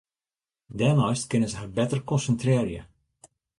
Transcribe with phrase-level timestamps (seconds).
[0.77, 2.85] Dêrneist kinne se har better konsintrearje.